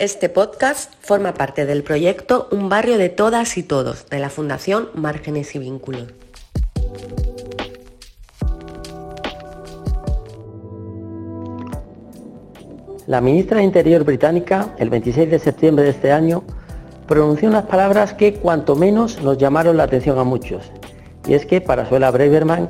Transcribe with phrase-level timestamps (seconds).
[0.00, 4.88] Este podcast forma parte del proyecto Un barrio de todas y todos de la Fundación
[4.92, 6.12] Márgenes y Vínculos.
[13.06, 16.42] La ministra de Interior británica, el 26 de septiembre de este año,
[17.06, 20.72] pronunció unas palabras que cuanto menos nos llamaron la atención a muchos.
[21.28, 22.68] Y es que para Suela Braverman,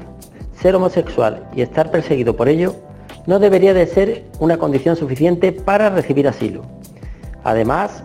[0.60, 2.76] ser homosexual y estar perseguido por ello
[3.26, 6.73] no debería de ser una condición suficiente para recibir asilo.
[7.44, 8.02] Además,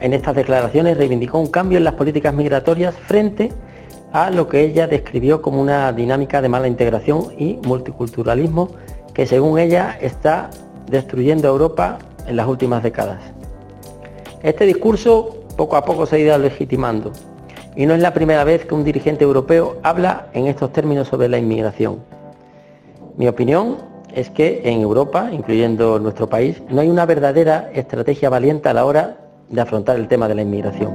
[0.00, 3.52] en estas declaraciones reivindicó un cambio en las políticas migratorias frente
[4.12, 8.70] a lo que ella describió como una dinámica de mala integración y multiculturalismo
[9.14, 10.50] que según ella está
[10.88, 13.20] destruyendo Europa en las últimas décadas.
[14.42, 17.12] Este discurso poco a poco se ha ido legitimando
[17.76, 21.28] y no es la primera vez que un dirigente europeo habla en estos términos sobre
[21.28, 22.00] la inmigración.
[23.16, 28.68] Mi opinión es que en Europa, incluyendo nuestro país, no hay una verdadera estrategia valiente
[28.68, 29.16] a la hora
[29.48, 30.92] de afrontar el tema de la inmigración.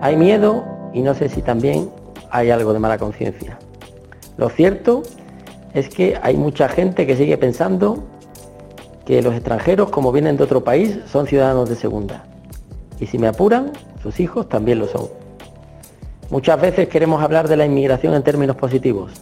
[0.00, 1.90] Hay miedo y no sé si también
[2.30, 3.58] hay algo de mala conciencia.
[4.36, 5.02] Lo cierto
[5.74, 8.04] es que hay mucha gente que sigue pensando
[9.06, 12.24] que los extranjeros, como vienen de otro país, son ciudadanos de segunda.
[13.00, 15.08] Y si me apuran, sus hijos también lo son.
[16.30, 19.12] Muchas veces queremos hablar de la inmigración en términos positivos,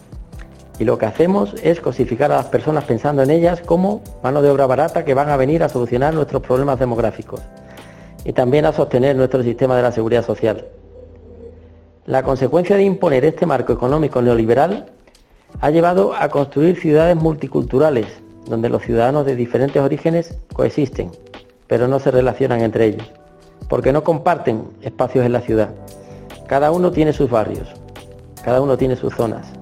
[0.79, 4.49] y lo que hacemos es cosificar a las personas pensando en ellas como mano de
[4.49, 7.41] obra barata que van a venir a solucionar nuestros problemas demográficos
[8.23, 10.65] y también a sostener nuestro sistema de la seguridad social.
[12.05, 14.85] La consecuencia de imponer este marco económico neoliberal
[15.59, 18.07] ha llevado a construir ciudades multiculturales,
[18.45, 21.11] donde los ciudadanos de diferentes orígenes coexisten,
[21.67, 23.11] pero no se relacionan entre ellos,
[23.67, 25.69] porque no comparten espacios en la ciudad.
[26.47, 27.67] Cada uno tiene sus barrios,
[28.43, 29.56] cada uno tiene sus zonas.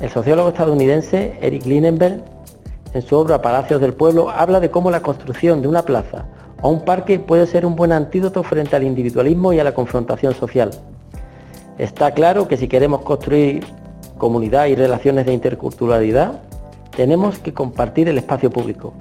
[0.00, 2.22] El sociólogo estadounidense Eric Linenberg,
[2.94, 6.26] en su obra Palacios del Pueblo, habla de cómo la construcción de una plaza
[6.62, 10.34] o un parque puede ser un buen antídoto frente al individualismo y a la confrontación
[10.34, 10.70] social.
[11.78, 13.66] Está claro que si queremos construir
[14.18, 16.42] comunidad y relaciones de interculturalidad,
[16.96, 18.94] tenemos que compartir el espacio público.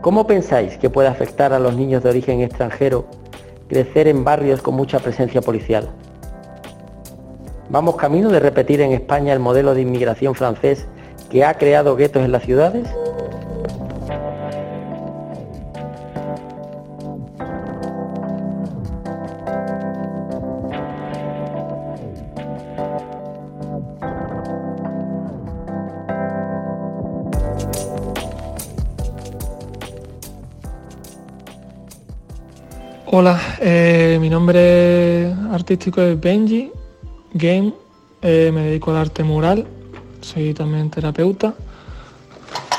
[0.00, 3.06] ¿Cómo pensáis que puede afectar a los niños de origen extranjero
[3.68, 5.90] crecer en barrios con mucha presencia policial?
[7.68, 10.86] ¿Vamos camino de repetir en España el modelo de inmigración francés
[11.30, 12.86] que ha creado guetos en las ciudades?
[33.06, 36.70] Hola, eh, mi nombre artístico es Benji
[37.32, 37.74] Game,
[38.22, 39.66] eh, me dedico al arte mural,
[40.20, 41.54] soy también terapeuta.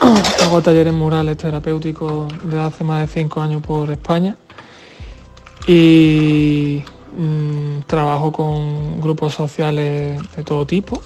[0.43, 4.37] Hago talleres murales terapéuticos desde hace más de cinco años por España
[5.67, 6.83] y
[7.17, 11.01] mm, trabajo con grupos sociales de todo tipo.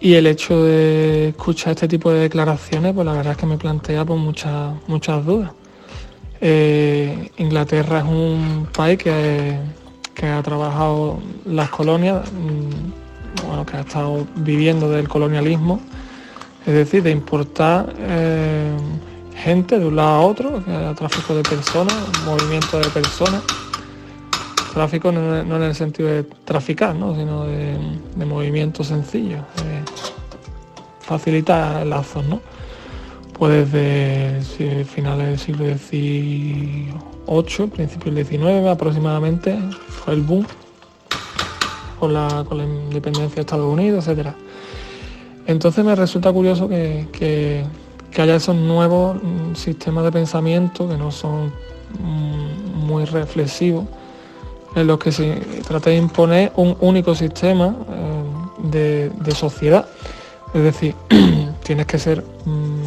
[0.00, 3.56] Y el hecho de escuchar este tipo de declaraciones, pues la verdad es que me
[3.56, 5.52] plantea pues, muchas, dudas.
[6.40, 9.56] Eh, Inglaterra es un país que
[10.14, 15.80] que ha trabajado las colonias, mm, bueno, que ha estado viviendo del colonialismo,
[16.66, 18.76] es decir, de importar eh,
[19.36, 20.62] gente de un lado a otro,
[20.94, 23.42] tráfico de personas, movimiento de personas.
[24.72, 29.38] Tráfico no, en el sentido de traficar, sino de, movimiento sencillo,
[31.00, 32.40] facilitar lazos, ¿no?
[33.42, 39.58] Pues desde finales del siglo XVIII, principios del XIX aproximadamente,
[39.88, 40.46] fue el boom
[41.98, 44.28] con la, independencia de Estados Unidos, etc.
[45.48, 47.66] Entonces me resulta curioso que,
[48.16, 51.52] haya esos nuevos mm, sistemas de pensamiento que no son
[51.98, 53.86] mm, muy reflexivos,
[54.76, 55.34] en los que se
[55.66, 57.74] trata de imponer un único sistema
[58.70, 59.88] eh, de, sociedad.
[60.54, 60.94] Es decir,
[61.64, 62.81] tienes que ser mm,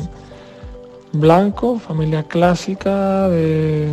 [1.20, 3.90] blanco, familia clásica, de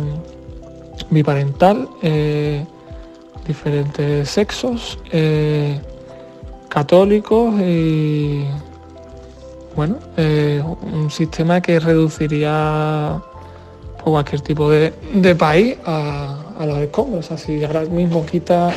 [1.09, 2.65] biparental, eh,
[3.47, 5.79] diferentes sexos, eh,
[6.69, 8.45] católicos y
[9.75, 13.21] bueno, eh, un sistema que reduciría
[14.03, 14.91] cualquier tipo de,
[15.35, 17.31] país a, a, los escombros.
[17.31, 18.71] O si ahora mismo quita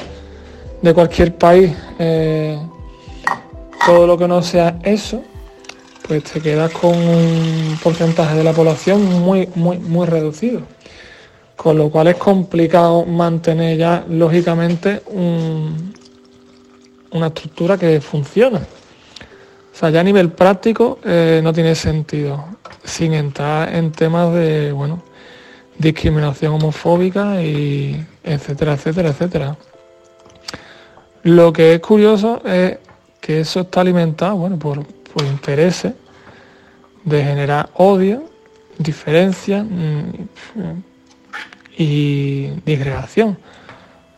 [0.81, 1.73] de cualquier país
[3.85, 5.23] todo lo que no sea eso,
[6.07, 10.63] pues te quedas con un porcentaje de la población muy, muy, muy reducido.
[11.57, 15.03] Con lo cual es complicado mantener ya, lógicamente,
[17.11, 18.59] una estructura que funciona.
[18.59, 22.45] O sea, ya a nivel práctico eh, no tiene sentido,
[22.85, 25.03] sin entrar en temas de, bueno,
[25.79, 29.57] discriminación homofóbica y etcétera, etcétera, etcétera.
[31.25, 32.79] Lo que es curioso es
[33.21, 34.87] que eso está alimentado, bueno, por,
[35.17, 35.95] por intereses
[37.05, 38.25] de generar odio,
[38.77, 40.13] diferencia mm,
[41.79, 43.39] y disgregación.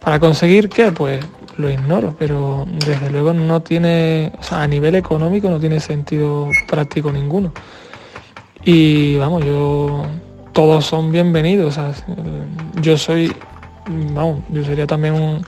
[0.00, 0.90] ¿Para conseguir qué?
[0.90, 1.24] Pues
[1.56, 7.12] lo ignoro, pero desde luego no tiene, o a nivel económico no tiene sentido práctico
[7.12, 7.52] ninguno.
[8.64, 10.02] Y vamos, yo,
[10.52, 11.78] todos son bienvenidos.
[12.82, 13.32] yo soy,
[13.86, 15.46] vamos, yo sería también un,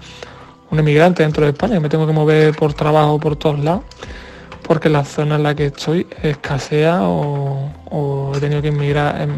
[0.70, 3.82] un emigrante dentro de España, me tengo que mover por trabajo por todos lados,
[4.70, 9.28] porque la zona en la que estoy escasea o, he tenido que emigrar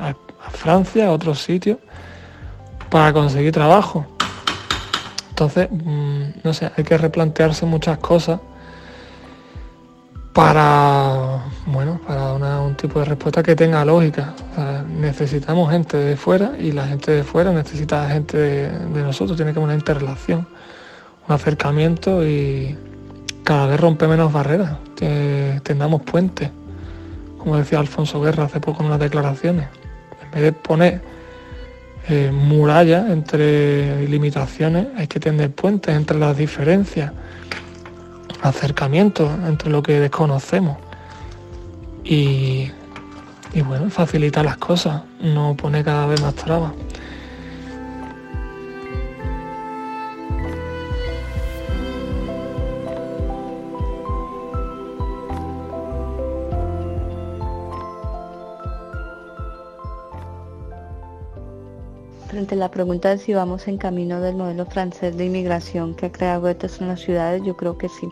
[0.00, 0.14] a,
[0.50, 1.78] Francia, a otros sitios,
[2.90, 4.06] para conseguir trabajo.
[5.30, 8.38] Entonces, mm, no sé, hay que replantearse muchas cosas
[10.32, 14.32] para, bueno, para un tipo de respuesta que tenga lógica.
[14.86, 19.58] necesitamos gente de fuera y la gente de fuera necesita gente de, nosotros, tiene que
[19.58, 20.46] haber una interrelación,
[21.26, 22.78] un acercamiento y
[23.44, 26.50] cada vez rompe menos barreras, que tengamos puentes,
[27.38, 29.68] como decía Alfonso Guerra hace poco en unas declaraciones.
[30.22, 31.02] En vez de poner
[32.08, 37.12] eh, murallas entre limitaciones, hay que tener puentes entre las diferencias
[38.44, 40.76] acercamiento entre lo que desconocemos
[42.04, 42.70] y,
[43.54, 46.72] y bueno, facilita las cosas, no pone cada vez más trabas.
[62.34, 66.10] Frente la pregunta de si vamos en camino del modelo francés de inmigración que ha
[66.10, 68.08] creado estas en las ciudades, yo creo que sí,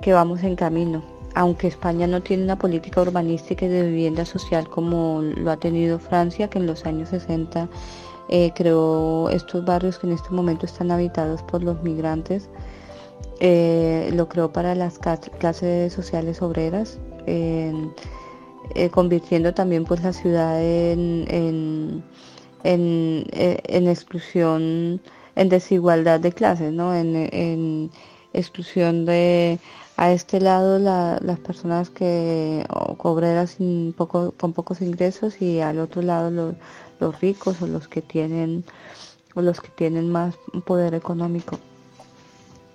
[0.00, 1.02] que vamos en camino.
[1.34, 5.98] Aunque España no tiene una política urbanística y de vivienda social como lo ha tenido
[5.98, 7.68] Francia, que en los años 60
[8.30, 12.48] eh, creó estos barrios que en este momento están habitados por los migrantes,
[13.40, 17.74] eh, lo creó para las clases sociales obreras, eh,
[18.90, 22.02] convirtiendo también pues la ciudad en
[22.64, 23.26] en,
[23.88, 25.00] exclusión,
[25.36, 26.94] en desigualdad de clases, ¿no?
[26.94, 27.90] En,
[28.34, 29.58] exclusión de
[29.96, 32.64] a este lado las personas que
[32.98, 33.56] cobreras
[33.96, 36.54] poco, con pocos ingresos y al otro lado los,
[37.00, 38.64] los ricos o los que tienen
[39.34, 41.58] o los que tienen más poder económico.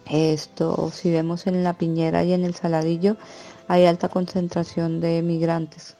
[0.10, 3.16] Esto, si vemos en la Piñera y en el Saladillo,
[3.68, 5.96] hay alta concentración de migrantes.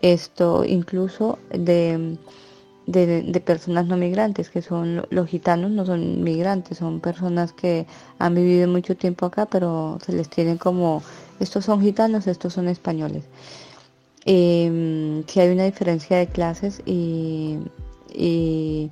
[0.00, 2.18] Esto incluso de
[2.86, 7.86] de, personas no migrantes, que son los gitanos, no son migrantes, son personas que
[8.18, 11.02] han vivido mucho tiempo acá, pero se les tiene como,
[11.40, 13.24] estos son gitanos, estos son españoles.
[14.24, 17.58] Eh, que hay una diferencia de clases y,
[18.12, 18.90] y,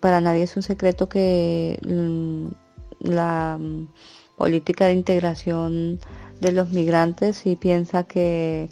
[0.00, 3.88] para nadie es un secreto que mm, la mm,
[4.36, 6.00] política de integración
[6.40, 8.70] de los migrantes y piensa que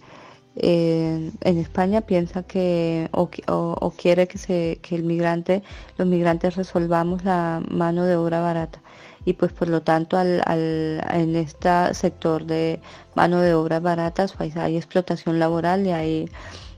[0.60, 5.62] en España piensa que o, quiere que, se, que el migrante,
[5.96, 8.81] los migrantes resolvamos la mano de obra barata.
[9.25, 10.43] Y pues por lo tanto al,
[11.12, 12.81] en este sector de
[13.14, 16.31] mano de obra baratas pues hay explotación laboral y hay,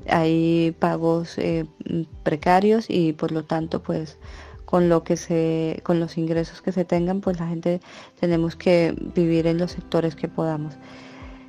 [0.08, 1.66] hay pagos eh,
[2.22, 4.18] precarios y por lo tanto pues
[4.64, 7.80] con lo que se con los ingresos que se tengan pues la gente
[8.18, 10.74] tenemos que vivir en los sectores que podamos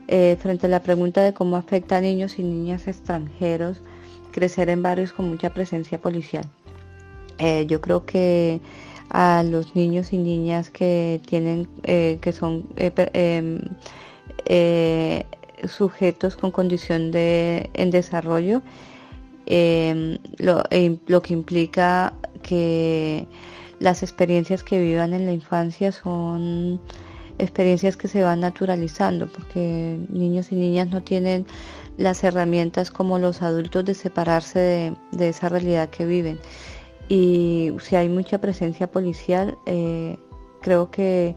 [0.08, 3.82] eh, frente a la pregunta de cómo afecta a niños y niñas extranjeros
[4.32, 6.46] crecer en barrios con mucha presencia policial.
[7.38, 8.62] Eh, yo creo que
[9.10, 13.60] a los niños y niñas que tienen, eh, que son em,
[15.68, 18.62] sujetos con condición de en desarrollo,
[19.46, 20.64] em, lo,
[21.08, 23.28] lo que implica que
[23.80, 26.80] las experiencias que vivan en la infancia son
[27.42, 31.46] experiencias que se van naturalizando, porque niños y niñas no tienen
[31.98, 36.40] las herramientas como los adultos de separarse de, esa realidad que viven.
[37.10, 40.18] Y si hay mucha presencia policial, eh,
[40.62, 41.36] creo que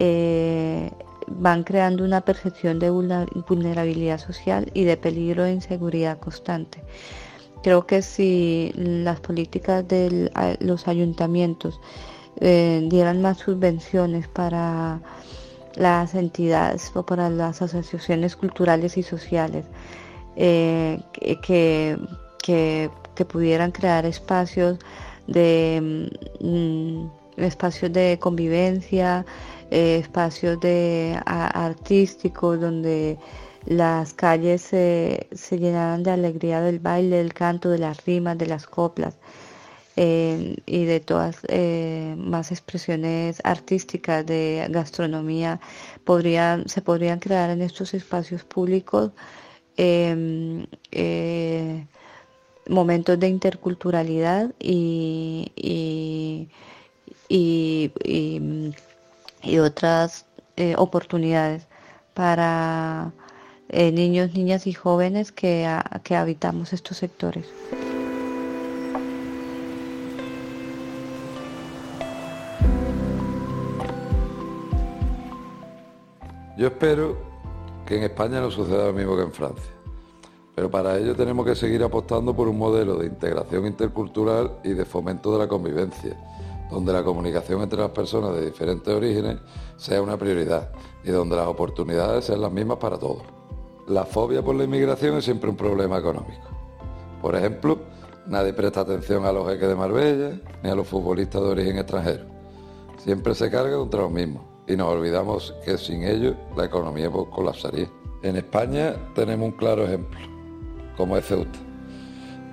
[0.00, 0.90] eh,
[1.28, 6.82] van creando una percepción de vulnerabilidad social y de peligro e inseguridad constante.
[7.62, 11.80] Creo que si las políticas de los ayuntamientos
[12.40, 15.00] eh, dieran más subvenciones para
[15.76, 19.64] las entidades o para las asociaciones culturales y sociales
[20.36, 21.00] eh,
[21.42, 21.96] que,
[22.42, 22.90] que,
[23.28, 24.78] pudieran crear espacios
[25.28, 29.24] de mm, espacios de convivencia,
[29.70, 33.18] eh, espacios de artísticos donde
[33.66, 38.66] las calles se llenaron de alegría del baile, del canto, de las rimas, de las
[38.66, 39.16] coplas.
[39.96, 45.60] Eh, y de todas eh, más expresiones artísticas de gastronomía
[46.04, 49.12] podrían, se podrían crear en estos espacios públicos
[49.76, 51.86] em, eh,
[52.68, 56.48] momentos de interculturalidad y, y,
[59.42, 60.26] y, otras
[60.76, 61.66] oportunidades
[62.14, 63.12] para
[63.70, 65.68] niños, niñas y jóvenes que,
[66.02, 67.46] que habitamos estos sectores.
[76.56, 77.16] Yo espero
[77.84, 79.72] que en España no suceda lo mismo que en Francia,
[80.54, 84.84] pero para ello tenemos que seguir apostando por un modelo de integración intercultural y de
[84.84, 86.16] fomento de la convivencia,
[86.70, 89.38] donde la comunicación entre las personas de diferentes orígenes
[89.76, 90.70] sea una prioridad
[91.02, 93.24] y donde las oportunidades sean las mismas para todos.
[93.88, 96.48] La fobia por la inmigración es siempre un problema económico.
[97.20, 97.78] Por ejemplo,
[98.28, 102.26] nadie presta atención a los jeques de Marbella ni a los futbolistas de origen extranjero.
[102.98, 107.26] Siempre se carga contra los mismos y nos olvidamos que sin ellos la economía pues,
[107.30, 107.88] colapsaría.
[108.22, 110.18] En España tenemos un claro ejemplo,
[110.96, 111.58] como es Ceuta,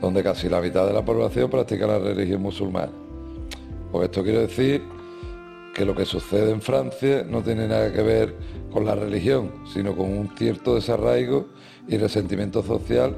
[0.02, 2.92] donde casi la mitad de la población practica la religión musulmana.
[3.92, 4.84] Pues esto quiere decir
[5.74, 8.36] que lo que sucede en Francia no tiene nada que ver
[8.72, 11.48] con la religión, sino con un cierto desarraigo
[11.88, 13.16] y resentimiento social,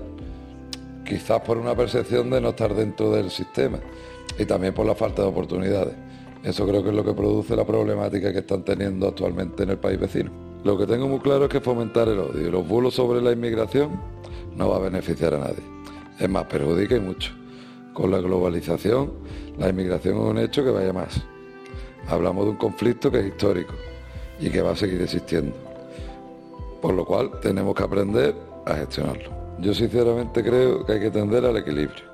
[1.06, 3.80] quizás por una percepción de no estar dentro del sistema
[4.38, 5.94] y también por la falta de oportunidades.
[6.44, 9.78] Eso creo que es lo que produce la problemática que están teniendo actualmente en el
[9.78, 10.30] país vecino.
[10.66, 13.32] Lo que tengo muy claro es que fomentar el odio y los bulos sobre la
[13.32, 13.92] inmigración
[14.58, 15.64] no va a beneficiar a nadie.
[16.20, 17.32] Es más, perjudica y mucho.
[17.94, 19.14] Con la globalización,
[19.58, 21.22] la inmigración es un hecho que vaya más.
[22.10, 23.74] Hablamos de un conflicto que es histórico
[24.40, 25.56] y que va a seguir existiendo.
[26.82, 28.36] Por lo cual tenemos que aprender
[28.66, 29.30] a gestionarlo.
[29.60, 32.14] Yo sinceramente creo que hay que tender al equilibrio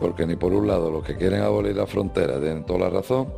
[0.00, 3.28] porque ni por un lado los que quieren abolir la frontera tienen toda la razón,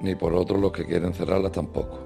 [0.00, 1.98] ni por otro los que quieren cerrarlas tampoco.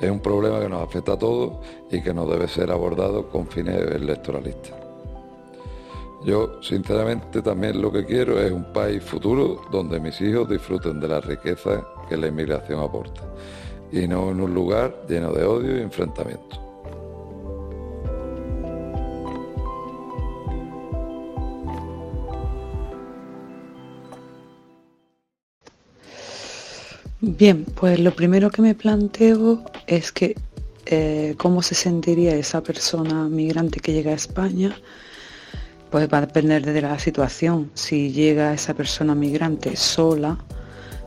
[0.00, 1.58] Es un problema que nos afecta a todos
[1.90, 4.74] y que no debe ser abordado con fines electoralistas.
[6.24, 11.08] Yo, sinceramente, también lo que quiero es un país futuro donde mis hijos disfruten de
[11.08, 13.22] la riqueza que la inmigración aporta
[13.92, 16.69] y no en un lugar lleno de odio y enfrentamiento.
[27.22, 30.36] Bien, pues lo primero que me planteo es que
[30.86, 34.74] eh, cómo se sentiría esa persona migrante que llega a España,
[35.90, 37.70] pues va a depender de la situación.
[37.74, 40.38] Si llega esa persona migrante sola,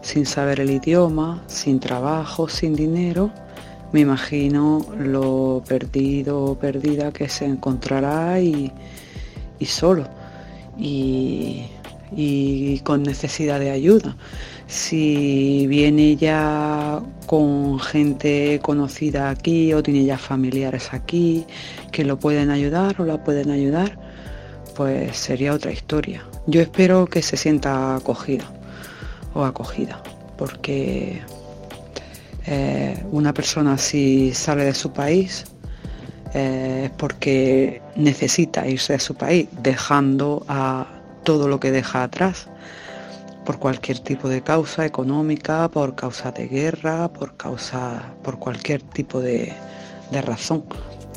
[0.03, 3.31] sin saber el idioma, sin trabajo, sin dinero,
[3.91, 8.71] me imagino lo perdido o perdida que se encontrará y,
[9.65, 10.07] solo
[10.77, 11.63] y
[12.83, 14.15] con necesidad de ayuda
[14.73, 21.45] si viene ya con gente conocida aquí o tiene ya familiares aquí
[21.91, 23.99] que lo pueden ayudar o la pueden ayudar,
[24.75, 26.25] pues sería otra historia.
[26.47, 28.45] Yo espero que se sienta acogida
[29.35, 30.01] o acogida,
[30.37, 31.21] porque
[32.47, 35.45] eh, una persona si sale de su país
[36.33, 40.87] eh, es porque necesita irse de su país, dejando a
[41.23, 42.47] todo lo que deja atrás
[43.45, 49.19] por cualquier tipo de causa económica, por causa de guerra, por causa, por cualquier tipo
[49.19, 49.53] de,
[50.11, 50.63] razón.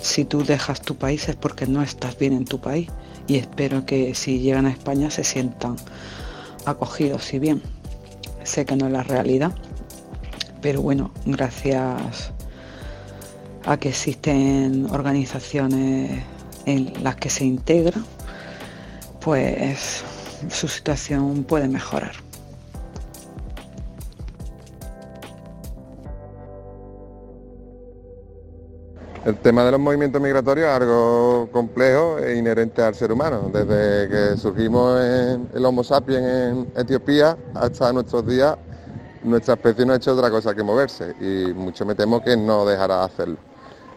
[0.00, 2.88] Si tú dejas tu país es porque no estás bien en tu país
[3.26, 5.76] y espero que si llegan a España se sientan
[6.64, 7.62] acogidos si bien.
[8.44, 9.52] Sé que no es la realidad,
[10.62, 12.32] pero bueno, gracias
[13.64, 16.22] a que existen organizaciones
[16.64, 18.04] en las que se integran,
[19.20, 20.04] pues
[20.50, 22.12] su situación puede mejorar.
[29.26, 33.50] El tema de los movimientos migratorios es algo complejo e inherente al ser humano.
[33.52, 38.56] Desde que surgimos el Homo sapiens en Etiopía hasta nuestros días,
[39.24, 42.64] nuestra especie no ha hecho otra cosa que moverse y mucho me temo que no
[42.64, 43.36] dejará de hacerlo.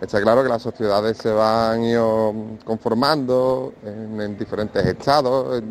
[0.02, 5.62] Está claro que las sociedades se van conformando en, diferentes estados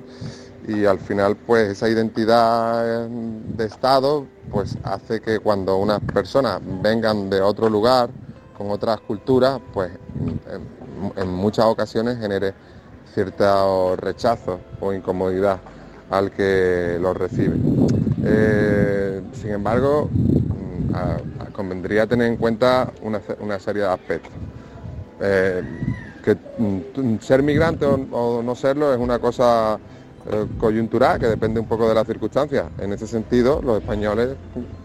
[0.66, 7.30] y al final pues esa identidad de Estado pues hace que cuando unas personas vengan
[7.30, 8.10] de otro lugar
[8.56, 9.92] con otras culturas pues
[11.16, 12.54] en, muchas ocasiones genere
[13.14, 15.58] cierto rechazo o incomodidad
[16.10, 17.56] al que los recibe.
[18.24, 24.32] Eh, sin embargo, mm, convendría tener en cuenta una, serie de aspectos.
[25.20, 25.62] eh,
[26.22, 29.78] que mm, ser migrante o, no serlo es una cosa
[30.30, 32.66] eh, coyuntural que depende un poco de las circunstancias.
[32.78, 34.36] En ese sentido, los españoles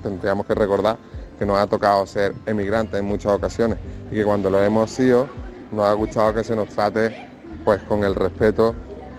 [0.01, 0.97] tendríamos que recordar
[1.37, 3.77] que nos ha tocado ser emigrantes en muchas ocasiones
[4.09, 5.27] y que cuando lo hemos sido
[5.73, 7.27] nos ha gustado que se nos trate
[7.65, 8.73] pues con el respeto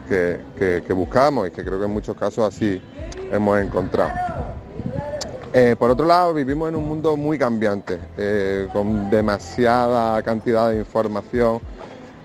[0.08, 2.80] que, que buscamos y que creo que en muchos casos así
[3.30, 4.12] hemos encontrado.
[5.52, 10.78] Eh, por otro lado, vivimos en un mundo muy cambiante, eh, con demasiada cantidad de
[10.78, 11.60] información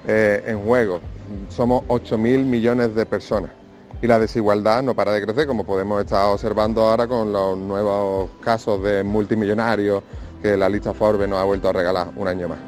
[0.07, 1.01] en juego.
[1.49, 3.58] Somos 8.000 millones de personas
[4.01, 8.29] y la desigualdad no para de crecer, como podemos estar observando ahora con los nuevos
[8.41, 10.03] casos de multimillonarios
[10.41, 12.59] que la lista Forbes nos ha vuelto a regalar un año más.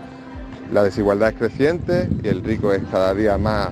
[0.73, 3.69] La desigualdad es creciente y el rico es cada día más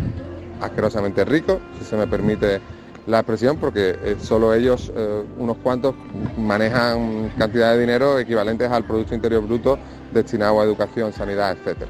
[0.62, 2.62] asquerosamente rico, si se me permite
[3.08, 5.96] la expresión porque eh, solo ellos, eh, unos cuantos,
[6.38, 9.80] manejan cantidades de dinero equivalentes al Producto Interior Bruto
[10.14, 11.88] destinado a educación, sanidad, etc.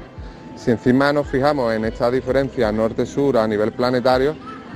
[0.56, 4.34] Si encima nos fijamos en esta diferencia norte-sur a nivel planetario,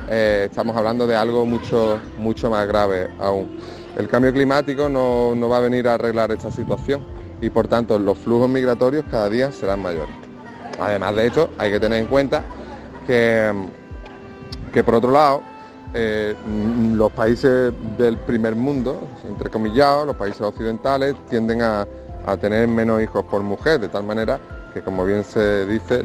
[0.08, 3.58] eh, estamos hablando de algo mucho, mucho más grave aún.
[3.96, 7.04] El cambio climático no, no va a venir a arreglar esta situación
[7.40, 10.14] y por tanto los flujos migratorios cada día serán mayores.
[10.80, 12.44] Además de esto, hay que tener en cuenta
[13.06, 13.52] que,
[14.72, 15.42] que por otro lado,
[15.92, 16.34] eh,
[16.94, 21.86] los países del primer mundo, entre comillados, los países occidentales, tienden a,
[22.40, 24.40] tener menos hijos por mujer, de tal manera
[24.72, 26.02] que, como bien se dice,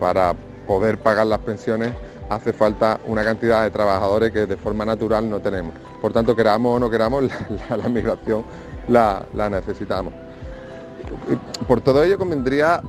[0.00, 0.34] para
[0.66, 1.92] poder pagar las pensiones
[2.28, 5.74] hace falta una cantidad de trabajadores que de forma natural no tenemos.
[6.00, 7.24] Por tanto, queramos o no queramos,
[7.68, 8.44] la, migración
[8.88, 10.12] la, necesitamos.
[11.66, 12.82] Por todo ello convendría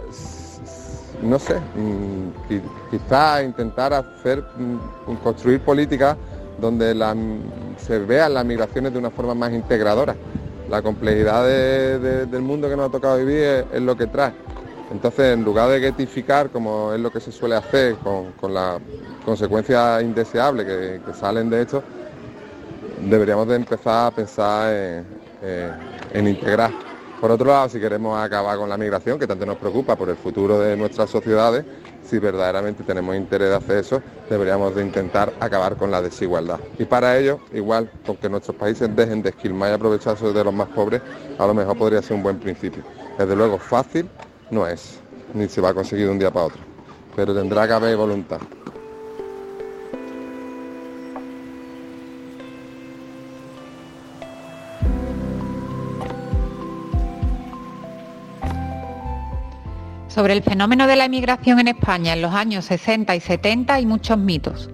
[1.21, 2.51] no sé, mm,
[2.91, 6.17] quizá intentar hacer, mm, construir políticas
[6.59, 6.95] donde
[7.77, 10.15] se vean las migraciones de una forma más integradora.
[10.69, 14.33] La complejidad del mundo que nos ha tocado vivir es, lo que trae.
[14.93, 18.79] Entonces, en lugar de getificar, como es lo que se suele hacer con, las
[19.25, 21.83] consecuencias indeseables que, salen de esto,
[23.01, 24.71] deberíamos de empezar a pensar
[26.13, 26.71] en integrar.
[27.19, 30.15] Por otro lado, si queremos acabar con la migración, que tanto nos preocupa por el
[30.15, 31.65] futuro de nuestras sociedades,
[32.05, 36.59] si verdaderamente tenemos interés de hacer eso, deberíamos de intentar acabar con la desigualdad.
[36.77, 40.53] Y para ello, igual, con que nuestros países dejen de esquilmar y aprovecharse de los
[40.53, 41.01] más pobres,
[41.39, 42.83] a lo mejor podría ser un buen principio.
[43.17, 44.07] Desde luego, fácil
[44.53, 44.99] no es,
[45.33, 46.61] ni se va a conseguir de un día para otro,
[47.15, 48.39] pero tendrá que haber voluntad.
[60.07, 63.87] Sobre el fenómeno de la emigración en España en los años 60 y 70 hay
[63.87, 64.69] muchos mitos.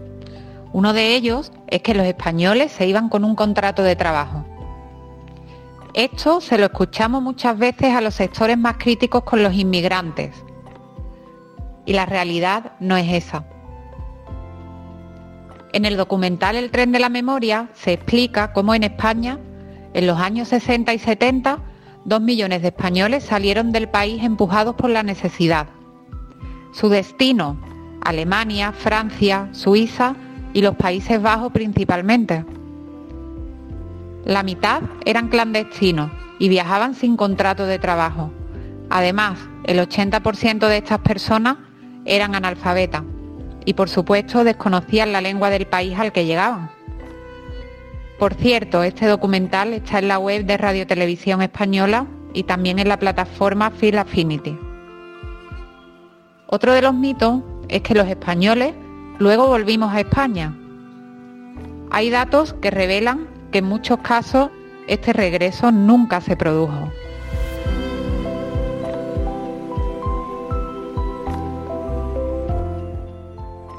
[0.73, 4.45] Uno de ellos es que los españoles se iban con un contrato de trabajo.
[5.93, 10.35] Esto se lo escuchamos muchas veces a los sectores más críticos con los inmigrantes.
[11.85, 13.45] Y la realidad no es esa.
[15.73, 19.39] En el documental El tren de la memoria se explica cómo en España,
[19.93, 21.59] en los años 60 y 70,
[22.05, 25.67] Dos millones de españoles salieron del país empujados por la necesidad.
[26.71, 27.59] Su destino,
[28.01, 30.15] Alemania, Francia, Suiza
[30.53, 32.45] y los Países Bajos principalmente.
[34.29, 38.31] La mitad eran clandestinos y viajaban sin contrato de trabajo.
[38.91, 41.57] Además, el 80% de estas personas
[42.05, 43.01] eran analfabetas
[43.65, 46.69] y por supuesto desconocían la lengua del país al que llegaban.
[48.19, 52.89] Por cierto, este documental está en la web de Radio Televisión Española y también en
[52.89, 54.55] la plataforma Phil Affinity.
[56.45, 58.75] Otro de los mitos es que los españoles
[59.17, 60.55] luego volvimos a España.
[61.89, 64.49] Hay datos que revelan que en muchos casos
[64.87, 66.91] este regreso nunca se produjo.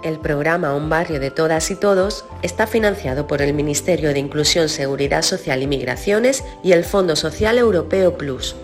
[0.03, 4.69] El programa Un barrio de todas y todos está financiado por el Ministerio de Inclusión,
[4.69, 8.57] Seguridad Social y Migraciones y el Fondo Social Europeo Plus.